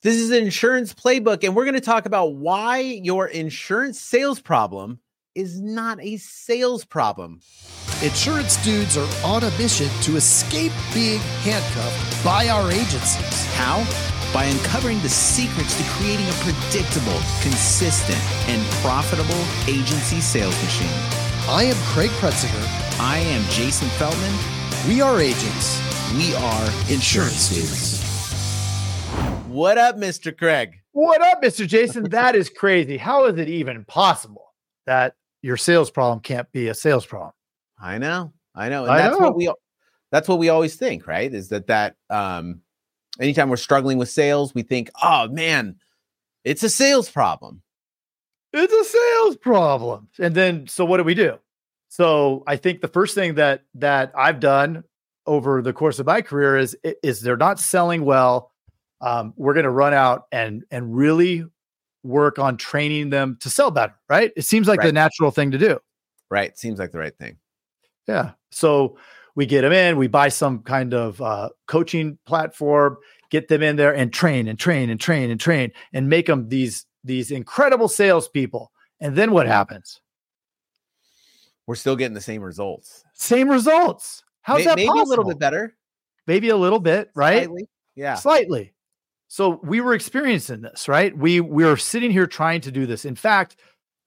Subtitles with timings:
[0.00, 4.40] This is an insurance playbook, and we're going to talk about why your insurance sales
[4.40, 5.00] problem
[5.34, 7.40] is not a sales problem.
[8.00, 13.46] Insurance dudes are on a mission to escape being handcuffed by our agencies.
[13.54, 13.84] How?
[14.32, 20.86] By uncovering the secrets to creating a predictable, consistent, and profitable agency sales machine.
[21.48, 23.00] I am Craig Pretzinger.
[23.00, 24.34] I am Jason Feldman.
[24.86, 25.82] We are agents.
[26.14, 28.07] We are insurance dudes.
[29.58, 30.38] What up, Mr.
[30.38, 30.76] Craig?
[30.92, 31.66] What up, Mr.
[31.66, 32.10] Jason?
[32.10, 32.96] That is crazy.
[32.96, 34.54] How is it even possible
[34.86, 37.32] that your sales problem can't be a sales problem?
[37.76, 39.26] I know, I know, and I that's know.
[39.26, 39.52] what we
[40.12, 41.34] that's what we always think, right?
[41.34, 42.60] Is that that um
[43.20, 45.74] anytime we're struggling with sales, we think, oh man,
[46.44, 47.60] it's a sales problem.
[48.52, 50.06] It's a sales problem.
[50.20, 51.36] And then so what do we do?
[51.88, 54.84] So I think the first thing that that I've done
[55.26, 58.52] over the course of my career is is they're not selling well.
[59.00, 61.44] Um, we're going to run out and and really
[62.02, 63.94] work on training them to sell better.
[64.08, 64.32] Right?
[64.36, 65.78] It seems like the natural thing to do.
[66.30, 66.56] Right?
[66.58, 67.38] Seems like the right thing.
[68.06, 68.32] Yeah.
[68.50, 68.98] So
[69.34, 72.96] we get them in, we buy some kind of uh, coaching platform,
[73.30, 76.48] get them in there and train and train and train and train and make them
[76.48, 78.72] these these incredible salespeople.
[79.00, 80.00] And then what happens?
[81.66, 83.04] We're still getting the same results.
[83.14, 84.24] Same results.
[84.42, 85.76] How's May- that maybe a little bit better,
[86.26, 87.44] Maybe a little bit, right?
[87.44, 87.68] slightly.
[87.94, 88.14] Yeah.
[88.14, 88.74] Slightly.
[89.28, 91.16] So we were experiencing this, right?
[91.16, 93.04] We we were sitting here trying to do this.
[93.04, 93.56] In fact,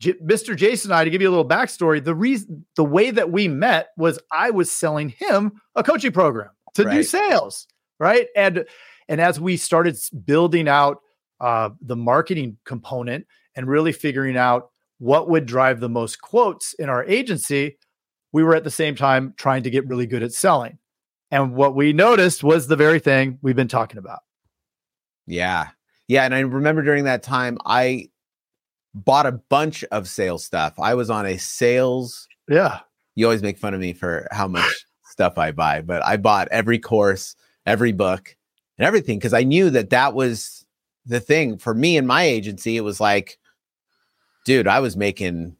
[0.00, 0.56] J- Mr.
[0.56, 3.46] Jason and I, to give you a little backstory, the reason the way that we
[3.46, 7.66] met was I was selling him a coaching program to do sales,
[7.98, 8.28] right?
[8.34, 8.64] And
[9.08, 10.98] and as we started building out
[11.38, 16.88] uh, the marketing component and really figuring out what would drive the most quotes in
[16.88, 17.76] our agency,
[18.32, 20.78] we were at the same time trying to get really good at selling.
[21.30, 24.20] And what we noticed was the very thing we've been talking about.
[25.30, 25.68] Yeah.
[26.08, 26.24] Yeah.
[26.24, 28.08] And I remember during that time, I
[28.94, 30.74] bought a bunch of sales stuff.
[30.78, 32.28] I was on a sales.
[32.48, 32.80] Yeah.
[33.14, 36.48] You always make fun of me for how much stuff I buy, but I bought
[36.50, 37.36] every course,
[37.66, 38.34] every book,
[38.78, 40.66] and everything because I knew that that was
[41.06, 42.76] the thing for me and my agency.
[42.76, 43.38] It was like,
[44.44, 45.56] dude, I was making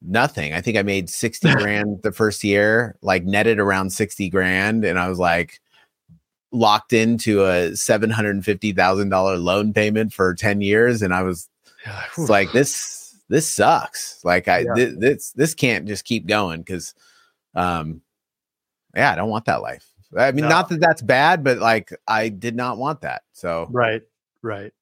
[0.00, 0.52] nothing.
[0.52, 4.84] I think I made 60 grand the first year, like netted around 60 grand.
[4.84, 5.60] And I was like,
[6.52, 11.02] locked into a $750,000 loan payment for 10 years.
[11.02, 11.48] And I was
[12.16, 14.20] it's like, this, this sucks.
[14.24, 14.74] Like I, Yeah.
[14.74, 16.62] thi- this, this can't just keep going.
[16.64, 16.94] Cause,
[17.54, 18.02] um,
[18.94, 19.86] yeah, I don't want that life.
[20.16, 20.50] I mean, No.
[20.50, 23.22] not that that's bad, but like I did not want that.
[23.32, 24.02] So Right.
[24.42, 24.72] Right.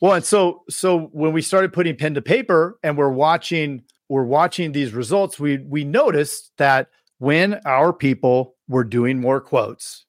[0.00, 4.24] Well, and so so when we started putting pen to paper and we're watching we're
[4.24, 10.06] watching these results, we we noticed that when our people were doing more quotes,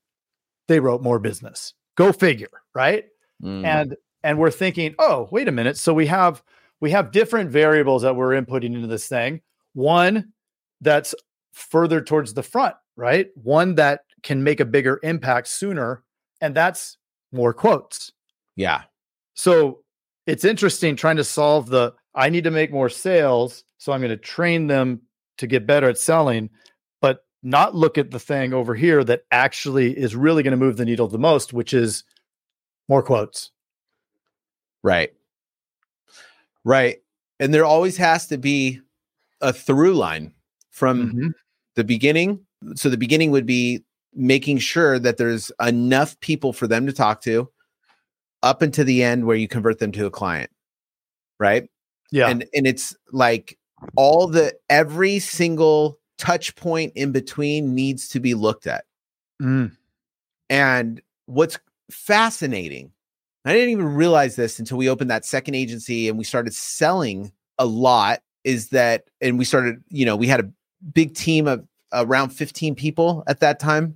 [0.71, 1.73] they wrote more business.
[1.95, 3.05] Go figure, right?
[3.43, 5.77] mm, and and we're thinking oh wait a minute.
[5.77, 6.41] So we have
[6.79, 9.41] we have different variables that we're inputting into this thing.
[9.73, 10.33] One
[10.81, 11.13] that's
[11.53, 13.29] further towards the front right?
[13.35, 16.03] One that can make a bigger impact sooner
[16.39, 16.97] and that's
[17.31, 18.11] more quotes.
[18.55, 18.83] Yeah,
[19.33, 19.79] so
[20.27, 24.09] it's interesting trying to solve the i need to make more sales so i'm going
[24.09, 25.01] to train them
[25.37, 26.49] to get better at selling
[27.43, 30.85] not look at the thing over here that actually is really going to move the
[30.85, 32.03] needle the most which is
[32.89, 33.51] more quotes
[34.83, 35.13] right.
[36.63, 36.97] Right.
[37.39, 38.81] And there always has to be
[39.41, 40.33] a through line
[40.69, 41.33] from Mhm.
[41.75, 42.45] the beginning.
[42.75, 47.21] So the beginning would be making sure that there's enough people for them to talk
[47.21, 47.49] to
[48.43, 50.51] up until the end where you convert them to a client.
[51.39, 51.69] Right.
[52.11, 53.57] yeah And and it's like
[53.95, 58.85] all the every single touch point in between needs to be looked at.
[59.41, 59.75] Mm.
[60.51, 61.57] And what's
[61.89, 62.91] fascinating,
[63.43, 67.31] I didn't even realize this until we opened that second agency and we started selling
[67.57, 70.51] a lot, is that, and we started, you know, we had a
[70.93, 73.95] big team of around 15 people at that time.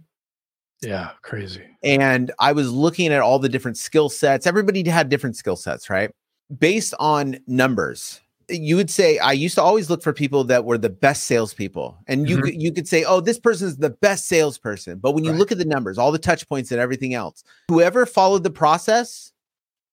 [0.82, 1.64] Yeah, crazy.
[1.84, 4.48] And I was looking at all the different skill sets.
[4.48, 6.10] Everybody had different skill sets, right?
[6.58, 8.20] Based on numbers.
[8.50, 11.98] You would say I used to always look for people that were the best salespeople,
[12.08, 12.44] and you Mhm.
[12.44, 15.40] could you could say, "Oh, this person's the best salesperson." But when you Right.
[15.40, 19.32] look at the numbers, all the touch points and everything else, whoever followed the process,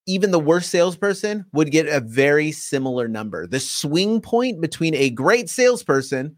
[0.07, 3.47] even the worst salesperson would get a very similar number.
[3.47, 6.37] The swing point between a great salesperson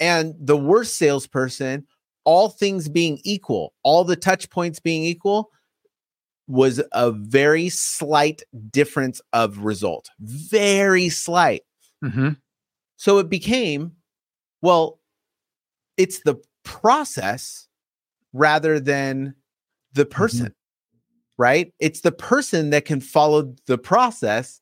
[0.00, 1.86] and the worst salesperson,
[2.24, 5.50] all things being equal, all the touch points being equal,
[6.46, 10.10] was a very slight difference of result.
[10.20, 11.62] Very slight.
[12.04, 12.30] Mm-hmm.
[12.96, 13.92] So it became,
[14.62, 15.00] well,
[15.96, 17.68] it's the process
[18.32, 19.34] rather than
[19.94, 20.54] the person.
[21.38, 21.72] right?
[21.80, 24.60] It's the person that can follow the process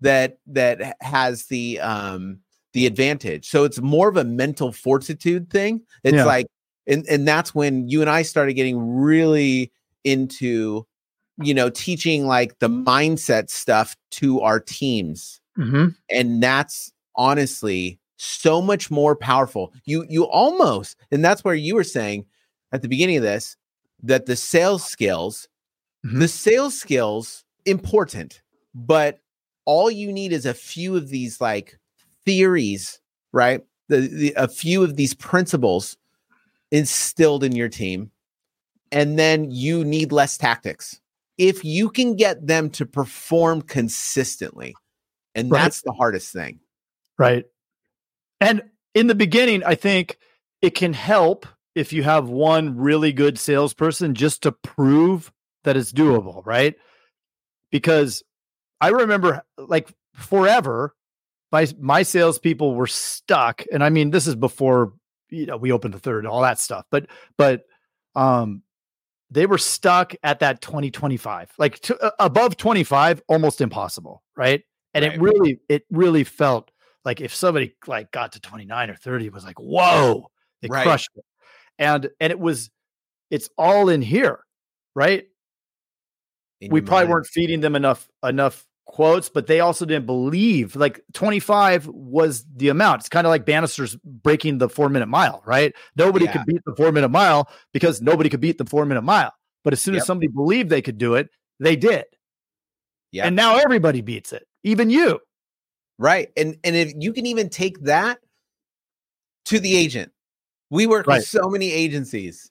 [0.00, 2.40] that that has the um
[2.72, 3.48] the advantage.
[3.48, 5.82] So it's more of a mental fortitude thing.
[6.04, 6.24] It's Yeah.
[6.24, 6.46] like
[6.86, 9.72] and and that's when you and I started getting really
[10.04, 10.86] into
[11.38, 15.88] you know teaching like the mindset stuff to our teams Mm-hmm.
[16.10, 21.84] and that's honestly so much more powerful you you almost and that's where you were
[21.84, 22.24] saying
[22.72, 23.56] at the beginning of this
[24.02, 25.46] that the sales skills
[26.06, 26.20] Mhm.
[26.20, 28.40] the sales skills important
[28.74, 29.18] but
[29.66, 31.78] all you need is a few of these like
[32.24, 32.98] theories
[33.32, 35.98] right the, the a few of these principles
[36.70, 38.10] instilled in your team
[38.90, 40.98] and then you need less tactics
[41.38, 44.74] if you can get them to perform consistently
[45.34, 45.62] and Right.
[45.62, 46.60] that's the hardest thing
[47.18, 47.44] Right.
[48.40, 48.62] And
[48.94, 50.18] in the beginning, I think
[50.60, 55.30] it can help if you have one really good salesperson just to prove
[55.64, 56.74] that it's doable, right?
[57.70, 58.22] Because
[58.80, 60.94] I remember like forever,
[61.52, 63.62] my my salespeople were stuck.
[63.72, 64.94] And I mean, this is before
[65.30, 66.84] you know we opened the third, all that stuff.
[66.90, 67.06] But
[67.36, 67.64] but
[68.16, 68.62] um
[69.32, 74.62] they were stuck at that 2025 like to, uh, above 25 almost impossible right
[74.94, 75.14] and Right.
[75.14, 76.70] it really it really felt
[77.04, 80.26] like if somebody like got to 29 or 30 it was like whoa
[80.60, 80.84] they Right.
[80.84, 81.24] crushed it
[81.78, 82.70] and and it was
[83.30, 84.40] it's all in here
[84.94, 85.24] right
[86.60, 87.10] in we probably mind.
[87.12, 92.68] weren't feeding them enough enough quotes but they also didn't believe like 25 was the
[92.68, 96.32] amount it's kind of like bannister's breaking the four minute mile right nobody Yeah.
[96.32, 99.32] could beat the four minute mile because nobody could beat the four minute mile
[99.64, 100.00] but as soon Yep.
[100.02, 101.30] as somebody believed they could do it
[101.60, 102.04] they did
[103.12, 103.26] Yeah.
[103.26, 105.20] and now everybody beats it even you
[105.98, 106.30] Right.
[106.36, 108.18] And and if you can even take that
[109.44, 110.10] to the agent.
[110.70, 111.18] We work Right.
[111.18, 112.50] with so many agencies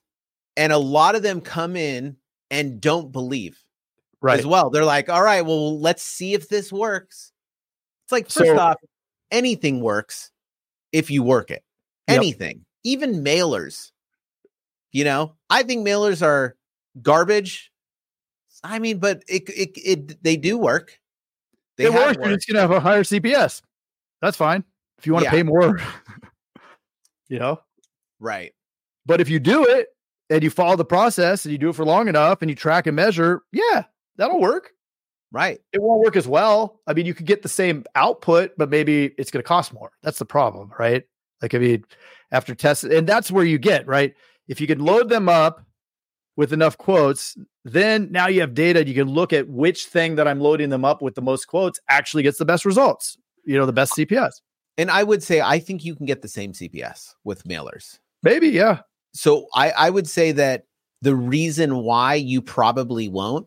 [0.56, 2.16] and a lot of them come in
[2.50, 3.58] and don't believe
[4.28, 4.70] as well.
[4.70, 7.32] They're like, "All right, well, let's see if this works."
[8.04, 8.76] It's like first So- off,
[9.30, 10.30] anything works
[10.92, 11.62] if you work it.
[12.08, 12.16] Yep.
[12.18, 12.64] Anything.
[12.84, 13.90] Even mailers.
[14.90, 16.56] You know, I think mailers are
[17.00, 17.70] garbage.
[18.62, 20.98] I mean, but it it, it they do work.
[21.78, 23.62] They it works you're just gonna have a higher cps
[24.20, 24.62] that's fine
[24.98, 25.30] if you want to Yeah.
[25.30, 25.80] pay more
[27.28, 27.60] you know
[28.20, 28.52] Right.
[29.04, 29.88] But if you do it
[30.30, 32.86] and you follow the process and you do it for long enough and you track
[32.86, 33.82] and measure, yeah,
[34.16, 34.72] that'll work.
[35.30, 35.60] Right.
[35.72, 36.80] It won't work as well.
[36.86, 39.92] I mean, you could get the same output, but maybe it's going to cost more.
[40.02, 41.04] That's the problem, right?
[41.40, 41.84] Like, I mean,
[42.30, 44.14] after testing, and that's where you get, right?
[44.48, 45.64] If you can load them up
[46.36, 48.86] with enough quotes, then now you have data.
[48.86, 51.80] You can look at which thing that I'm loading them up with the most quotes
[51.88, 54.32] actually gets the best results, you know, the best CPS.
[54.78, 57.98] And I would say I think you can get the same CPS with mailers.
[58.22, 58.80] Maybe, yeah.
[59.14, 60.64] So I, I would say that
[61.02, 63.46] the reason why you probably won't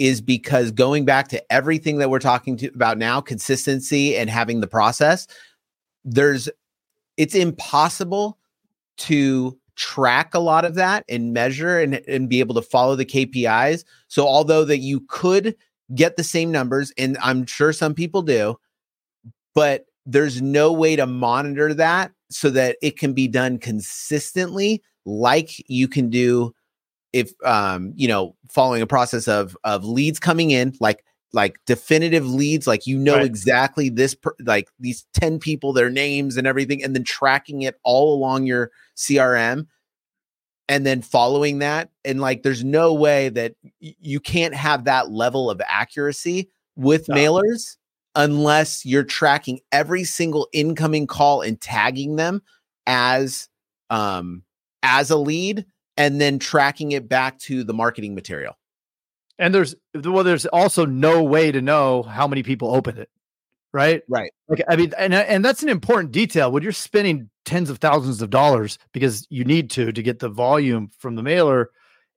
[0.00, 4.60] is because going back to everything that we're talking to about now, consistency and having
[4.60, 5.26] the process,
[6.04, 6.48] there's
[7.18, 8.38] it's impossible
[8.96, 13.04] to track a lot of that and measure and, and be able to follow the
[13.04, 13.84] KPIs.
[14.08, 15.54] So although that you could
[15.94, 18.56] get the same numbers, and I'm sure some people do,
[19.54, 25.50] but there's no way to monitor that so that it can be done consistently like
[25.68, 26.54] you can do
[27.12, 32.26] if um you know following a process of of leads coming in like like definitive
[32.26, 33.24] leads like you know Right.
[33.26, 37.78] exactly this per, like these 10 people their names and everything and then tracking it
[37.84, 39.66] all along your CRM
[40.68, 45.10] and then following that and like there's no way that y- you can't have that
[45.10, 47.14] level of accuracy with No.
[47.16, 47.76] mailers
[48.16, 52.42] unless you're tracking every single incoming call and tagging them
[52.86, 53.48] as
[53.90, 54.42] um
[54.82, 55.64] as a lead
[56.00, 58.56] and then tracking it back to the marketing material
[59.38, 63.10] And there's well, there's also no way to know how many people opened it,
[63.72, 64.02] right?
[64.08, 67.78] right Like I mean, and and that's an important detail when you're spending tens of
[67.78, 71.70] thousands of dollars because you need to to get the volume from the mailer,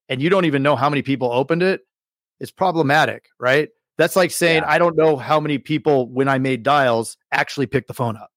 [0.10, 1.82] and you don't even know how many people opened it.
[2.40, 3.70] It's problematic, right?
[3.98, 4.72] That's like saying Yeah.
[4.72, 8.32] I don't know how many people when I made dials actually picked the phone up.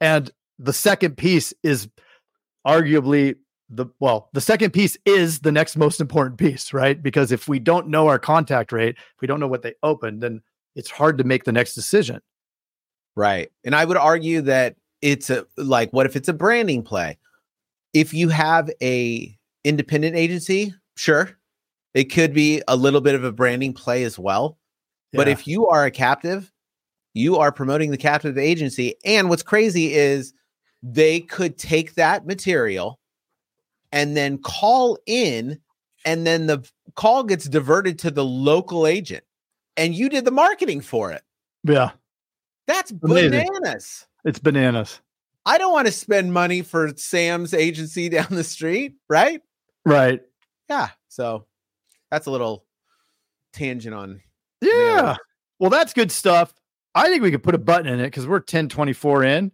[0.00, 1.88] And the second piece is
[2.66, 3.36] arguably
[3.70, 7.00] the well, the second piece is the next most important piece, right?
[7.00, 10.22] Because if we don't know our contact rate, if we don't know what they opened,
[10.22, 10.42] then
[10.74, 12.20] it's hard to make the next decision.
[13.16, 13.50] Right.
[13.64, 17.18] And I would argue that it's a like what if it's a branding play?
[17.94, 21.36] If you have a independent agency, sure.
[21.92, 24.58] It could be a little bit of a branding play as well.
[25.12, 26.52] But if you are a captive,
[27.14, 28.94] you are promoting the captive agency.
[29.04, 30.32] And what's crazy is
[30.84, 32.99] they could take that material
[33.92, 35.60] and then call in
[36.04, 39.24] and then the call gets diverted to the local agent,
[39.76, 41.22] and you did the marketing for it.
[41.64, 41.90] Yeah,
[42.66, 43.30] That's Amazing.
[43.60, 44.06] bananas.
[44.24, 45.00] it's bananas.
[45.46, 49.40] I don't want to spend money for Sam's agency down the street, right?
[49.84, 50.20] Right.
[50.68, 50.88] Yeah.
[51.08, 51.46] So
[52.10, 52.64] that's a little
[53.52, 54.20] tangent on.
[54.62, 55.12] Yeah.
[55.12, 55.18] It.
[55.58, 56.54] Well, that's good stuff.
[56.94, 59.52] I think we could put a button in it because we're 1024 in.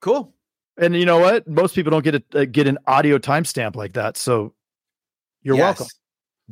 [0.00, 0.34] Cool.
[0.78, 1.46] And you know what?
[1.46, 4.16] Most people don't get a, uh, get an audio timestamp like that.
[4.16, 4.54] So
[5.42, 5.78] you're Yes.
[5.80, 5.86] welcome.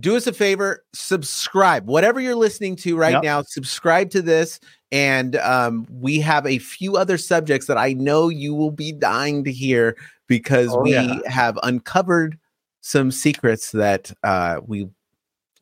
[0.01, 1.87] Do us a favor, subscribe.
[1.89, 3.23] Whatever you're listening to right Yep.
[3.25, 4.61] now, subscribe to this.
[4.93, 9.43] And um, we have a few other subjects that I know you will be dying
[9.45, 9.97] to hear
[10.29, 11.19] because Oh, we yeah.
[11.27, 12.39] have uncovered
[12.81, 14.89] some secrets that uh, we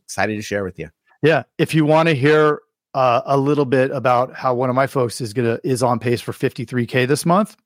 [0.04, 0.90] excited to share with you.
[1.22, 1.44] Yeah.
[1.58, 2.60] If you want to hear
[2.94, 6.20] uh, a little bit about how one of my folks is gonna is on pace
[6.20, 7.56] for 53k this month,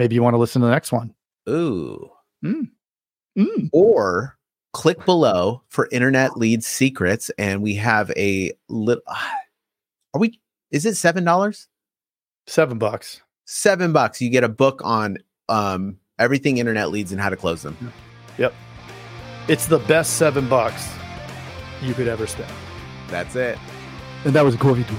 [0.00, 1.14] maybe you want to listen to the next one.
[1.48, 2.10] Ooh.
[2.44, 3.68] Mm.
[3.72, 4.36] Or
[4.72, 7.30] click below for internet lead secrets.
[7.38, 9.02] And we have a little.
[10.14, 10.40] Are we?
[10.72, 11.68] Is it seven dollars?
[12.46, 13.20] Seven bucks.
[13.44, 17.62] seven bucks you get a book on um everything internet leads and how to close
[17.62, 17.76] them
[18.38, 18.52] Yep.
[19.48, 20.88] It's the best seven bucks
[21.82, 22.50] you could ever spend.
[23.08, 23.58] that's it
[24.24, 24.96] And that was Corey too.